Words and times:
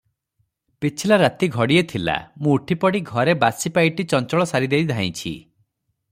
ପିଛିଲା 0.83 1.17
ରାତି 1.21 1.49
ଘଡ଼ିଏ 1.57 1.83
ଥିଲା, 1.91 2.15
ମୁଁ 2.45 2.55
ଉଠି 2.59 2.77
ପଡ଼ି 2.85 3.01
ଘରେ 3.11 3.35
ବାସିପାଇଟି 3.43 4.07
ଚଞ୍ଚଳ 4.15 4.49
ସାରିଦେଇ 4.55 4.89
ଧାଇଁଛି। 4.93 5.35